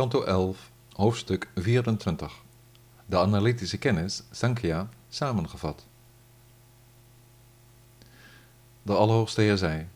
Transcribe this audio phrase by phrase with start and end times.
[0.00, 2.32] Kanto 11, hoofdstuk 24.
[3.06, 5.86] De analytische kennis, Sankhya, samengevat.
[8.82, 9.86] De Allerhoogste zei: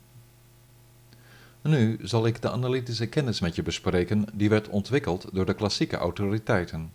[1.60, 5.96] Nu zal ik de analytische kennis met je bespreken die werd ontwikkeld door de klassieke
[5.96, 6.92] autoriteiten.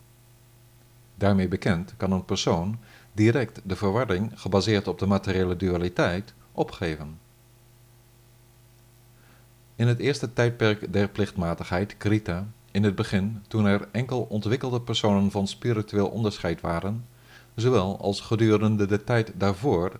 [1.15, 2.79] Daarmee bekend kan een persoon
[3.13, 7.19] direct de verwarring gebaseerd op de materiële dualiteit opgeven.
[9.75, 15.31] In het eerste tijdperk der plichtmatigheid, Krita, in het begin, toen er enkel ontwikkelde personen
[15.31, 17.05] van spiritueel onderscheid waren,
[17.55, 19.99] zowel als gedurende de tijd daarvoor,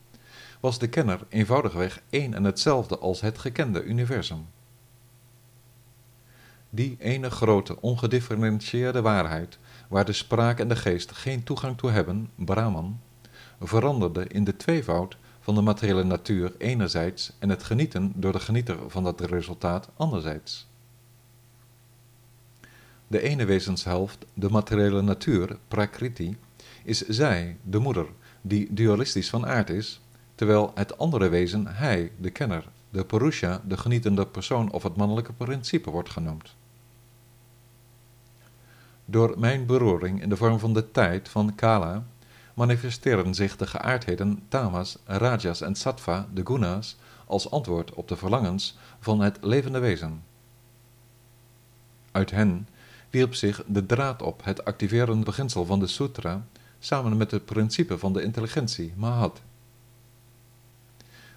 [0.60, 4.46] was de kenner eenvoudigweg één en hetzelfde als het gekende universum.
[6.70, 9.58] Die ene grote, ongedifferentieerde waarheid,
[9.88, 13.00] waar de spraak en de geest geen toegang toe hebben, Brahman,
[13.60, 18.78] veranderde in de tweevoud van de materiële natuur enerzijds en het genieten door de genieter
[18.88, 20.69] van dat resultaat anderzijds.
[23.10, 26.38] De ene wezenshelft, de materiële natuur, Prakriti,
[26.84, 28.06] is zij, de moeder,
[28.42, 30.02] die dualistisch van aard is,
[30.36, 35.34] terwijl het andere wezen hij, de kenner, de Purusha, de genietende persoon of het mannelijke
[35.34, 36.54] principe wordt genoemd.
[39.06, 42.04] Door mijn beroering in de vorm van de tijd van Kala
[42.54, 48.78] manifesteren zich de geaardheden tamas, rajas en sattva, de guna's, als antwoord op de verlangens
[49.00, 50.24] van het levende wezen.
[52.12, 52.68] Uit hen
[53.10, 56.46] wierp zich de draad op het activerende beginsel van de sutra
[56.80, 59.42] samen met het principe van de intelligentie, Mahat.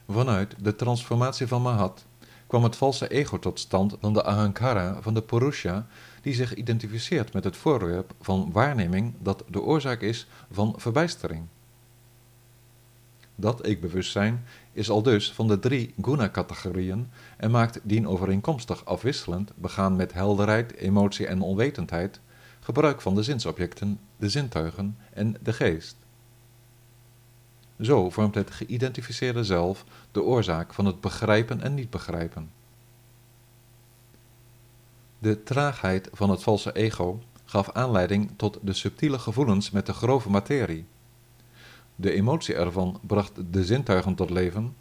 [0.09, 2.05] Vanuit de transformatie van Mahat
[2.47, 5.87] kwam het valse ego tot stand van de ahankara van de Purusha,
[6.23, 11.47] die zich identificeert met het voorwerp van waarneming dat de oorzaak is van verbijstering.
[13.34, 19.97] Dat ik-bewustzijn is al dus van de drie guna-categorieën en maakt dien overeenkomstig afwisselend, begaan
[19.97, 22.20] met helderheid, emotie en onwetendheid,
[22.60, 25.97] gebruik van de zinsobjecten, de zintuigen en de geest.
[27.81, 32.50] Zo vormt het geïdentificeerde zelf de oorzaak van het begrijpen en niet begrijpen.
[35.19, 40.31] De traagheid van het valse ego gaf aanleiding tot de subtiele gevoelens met de grove
[40.31, 40.84] materie.
[41.97, 44.75] De emotie ervan bracht de zintuigen tot leven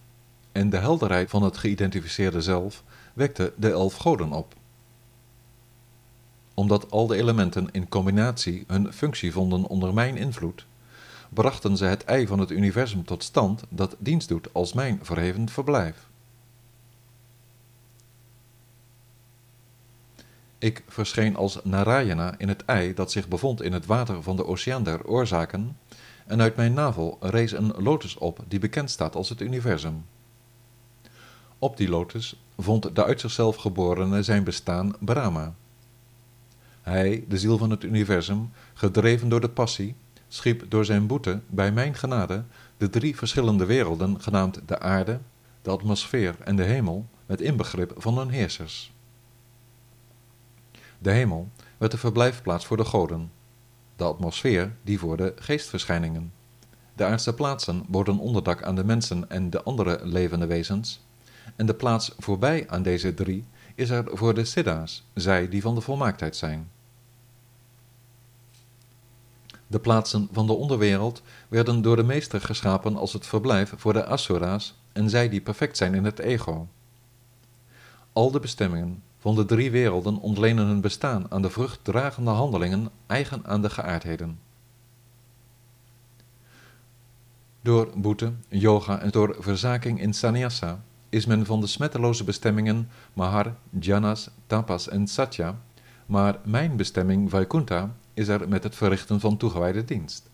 [0.51, 2.83] en de helderheid van het geïdentificeerde zelf
[3.13, 4.53] wekte de elf goden op.
[6.53, 10.66] Omdat al de elementen in combinatie hun functie vonden onder mijn invloed,
[11.29, 15.49] brachten ze het ei van het universum tot stand dat dienst doet als mijn verheven
[15.49, 16.09] verblijf.
[20.57, 24.45] Ik verscheen als Narayana in het ei dat zich bevond in het water van de
[24.45, 25.78] oceaan der oorzaken,
[26.31, 30.06] en uit mijn navel rees een lotus op die bekend staat als het universum.
[31.59, 35.53] Op die lotus vond de uit zichzelf geborene zijn bestaan Brahma.
[36.81, 39.96] Hij, de ziel van het universum, gedreven door de passie,
[40.28, 42.44] schiep door zijn boete bij mijn genade
[42.78, 45.20] de drie verschillende werelden genaamd de aarde,
[45.62, 48.91] de atmosfeer en de hemel, met inbegrip van hun heersers.
[50.97, 53.31] De hemel werd de verblijfplaats voor de goden,
[54.01, 56.34] de atmosfeer die voor de geestverschijningen.
[56.94, 61.01] De aardse plaatsen boden onderdak aan de mensen en de andere levende wezens,
[61.56, 63.45] en de plaats voorbij aan deze drie
[63.75, 66.69] is er voor de siddha's, zij die van de volmaaktheid zijn.
[69.67, 74.06] De plaatsen van de onderwereld werden door de meester geschapen als het verblijf voor de
[74.06, 76.67] asura's en zij die perfect zijn in het ego.
[78.13, 83.46] Al de bestemmingen van de drie werelden ontlenen hun bestaan aan de vruchtdragende handelingen eigen
[83.46, 84.40] aan de geaardheden.
[87.62, 93.56] Door boete, yoga en door verzaking in sannyasa is men van de smetteloze bestemmingen mahar,
[93.80, 95.59] jhanas, tapas en satya,
[96.06, 100.30] maar mijn bestemming Vaikuntha is er met het verrichten van toegewijde dienst.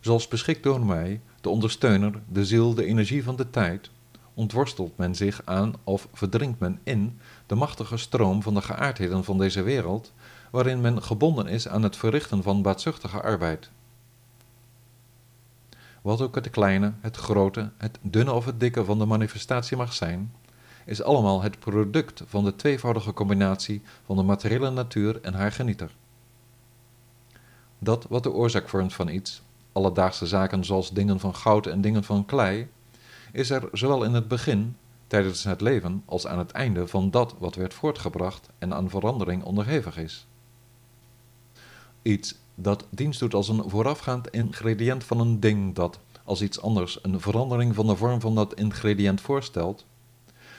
[0.00, 3.90] Zoals beschikt door mij, de ondersteuner, de ziel, de energie van de tijd,
[4.34, 9.38] ontworstelt men zich aan of verdrinkt men in de machtige stroom van de geaardheden van
[9.38, 10.12] deze wereld,
[10.50, 13.70] waarin men gebonden is aan het verrichten van baatzuchtige arbeid.
[16.02, 19.92] Wat ook het kleine, het grote, het dunne of het dikke van de manifestatie mag
[19.92, 20.32] zijn,
[20.84, 25.90] is allemaal het product van de tweevoudige combinatie van de materiële natuur en haar genieter.
[27.78, 29.42] Dat wat de oorzaak vormt van iets,
[29.72, 32.68] alledaagse zaken zoals dingen van goud en dingen van klei,
[33.32, 34.76] is er zowel in het begin,
[35.06, 39.42] tijdens het leven, als aan het einde van dat wat werd voortgebracht en aan verandering
[39.44, 40.26] onderhevig is.
[42.02, 46.98] Iets dat dienst doet als een voorafgaand ingrediënt van een ding dat, als iets anders
[47.02, 49.84] een verandering van de vorm van dat ingrediënt voorstelt,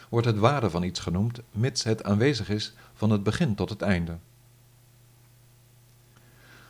[0.10, 3.82] wordt het ware van iets genoemd, mits het aanwezig is van het begin tot het
[3.82, 4.18] einde.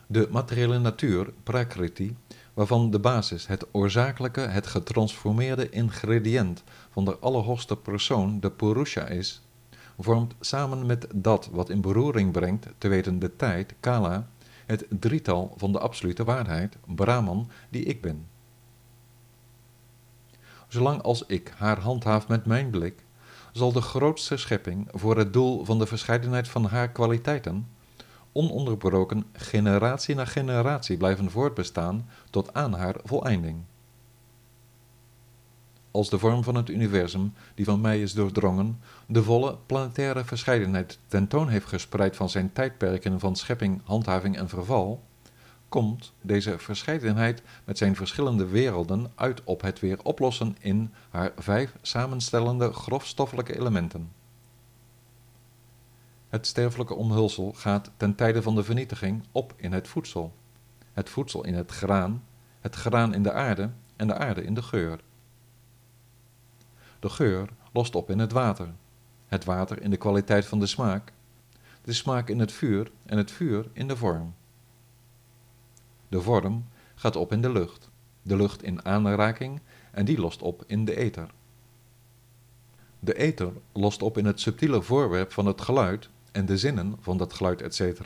[0.07, 2.15] De materiële natuur, prakriti,
[2.53, 9.41] waarvan de basis het oorzakelijke, het getransformeerde ingrediënt van de allerhoogste persoon, de Purusha, is,
[9.99, 14.27] vormt samen met dat wat in beroering brengt, te weten de tijd, kala,
[14.65, 18.27] het drietal van de absolute waarheid, Brahman, die ik ben.
[20.67, 23.03] Zolang als ik haar handhaaf met mijn blik,
[23.51, 27.67] zal de grootste schepping voor het doel van de verscheidenheid van haar kwaliteiten
[28.33, 33.57] ononderbroken generatie na generatie blijven voortbestaan tot aan haar voleinding.
[35.91, 40.99] Als de vorm van het universum, die van mij is doordrongen, de volle planetaire verscheidenheid
[41.07, 45.03] tentoon heeft gespreid van zijn tijdperken van schepping, handhaving en verval,
[45.69, 51.75] komt deze verscheidenheid met zijn verschillende werelden uit op het weer oplossen in haar vijf
[51.81, 54.11] samenstellende grofstoffelijke elementen.
[56.33, 60.33] Het sterfelijke omhulsel gaat ten tijde van de vernietiging op in het voedsel,
[60.93, 62.23] het voedsel in het graan,
[62.61, 64.99] het graan in de aarde en de aarde in de geur.
[66.99, 68.67] De geur lost op in het water,
[69.27, 71.11] het water in de kwaliteit van de smaak,
[71.81, 74.33] de smaak in het vuur en het vuur in de vorm.
[76.07, 76.65] De vorm
[76.95, 77.89] gaat op in de lucht,
[78.21, 79.59] de lucht in aanraking
[79.91, 81.29] en die lost op in de ether.
[82.99, 87.17] De ether lost op in het subtiele voorwerp van het geluid en de zinnen van
[87.17, 88.01] dat geluid, etc.,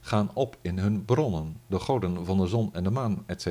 [0.00, 3.46] gaan op in hun bronnen, de goden van de zon en de maan, etc.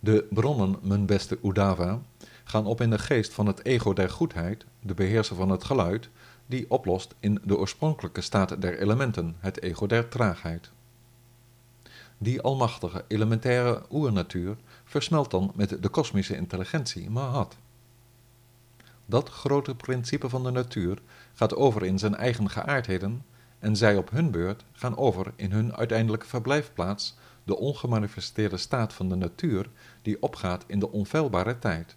[0.00, 2.00] De bronnen, mijn beste Udava,
[2.44, 6.08] gaan op in de geest van het ego der goedheid, de beheerser van het geluid,
[6.46, 10.70] die oplost in de oorspronkelijke staat der elementen, het ego der traagheid.
[12.18, 17.56] Die almachtige, elementaire oernatuur versmelt dan met de kosmische intelligentie, Mahat.
[19.10, 20.98] Dat grote principe van de natuur
[21.34, 23.22] gaat over in zijn eigen geaardheden
[23.58, 29.08] en zij op hun beurt gaan over in hun uiteindelijke verblijfplaats, de ongemanifesteerde staat van
[29.08, 29.70] de natuur
[30.02, 31.96] die opgaat in de onfeilbare tijd.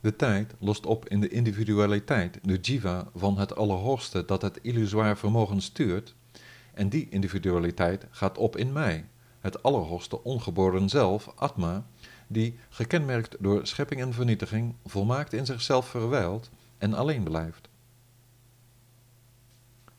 [0.00, 5.16] De tijd lost op in de individualiteit, de jiva van het Allerhoogste dat het illusoire
[5.16, 6.14] vermogen stuurt,
[6.74, 9.04] en die individualiteit gaat op in mij,
[9.40, 11.84] het Allerhoogste ongeboren zelf, Atma,
[12.28, 17.68] die, gekenmerkt door schepping en vernietiging, volmaakt in zichzelf verwijlt en alleen blijft.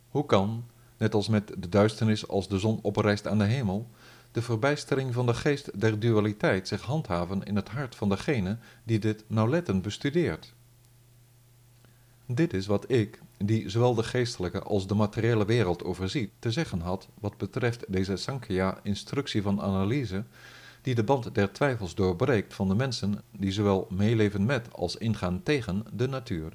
[0.10, 0.64] Hoe kan,
[0.98, 3.90] net als met de duisternis als de zon oprijst aan de hemel,
[4.31, 9.00] de verbijstering van de geest der dualiteit zich handhaven in het hart van degene die
[9.00, 10.54] dit nauwlettend bestudeert?
[12.26, 16.80] Dit is wat ik, die zowel de geestelijke als de materiële wereld overziet, te zeggen
[16.80, 20.24] had wat betreft deze Sankhya-instructie van analyse,
[20.81, 25.44] die de band der twijfels doorbreekt van de mensen die zowel meeleven met als ingaan
[25.44, 26.54] tegen de natuur.